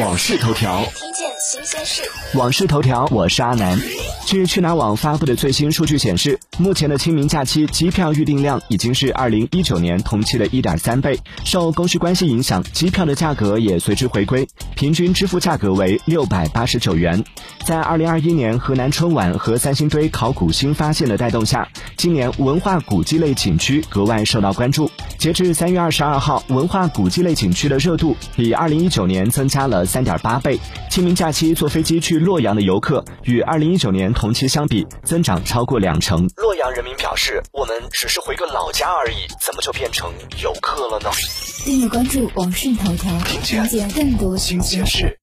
[0.00, 2.02] 往事头条》，听见新鲜事。
[2.36, 3.78] 网事头条，我是阿南。
[4.26, 11.18] 据去哪儿网发布的最新数据显示，目前的清明假期机票预订量已经是二零一九年同期的一点三倍。
[11.44, 14.46] 受供需关系影响，机票的价格也随之回归，
[14.76, 17.24] 平均支付价格为六百八十九元。
[17.64, 21.66] 在二零二一年河南春晚和三星堆考古新发现的带动下，
[21.96, 24.88] 今年文化古迹类景区格外受到关注。
[25.18, 30.60] 截至三月二十二号，文化古迹类景区的热度比二零一九年增加了三点八倍。
[30.88, 36.28] 清明假期坐飞机去洛阳的游客与二零一九年同期相比，增长超过两成。
[36.44, 40.12] 洛阳人民表示：“我们只是回个老家而已，怎么就变成
[40.42, 41.10] 游客了呢？”
[41.64, 45.18] 订阅关注网讯头条，了解更多新鲜事。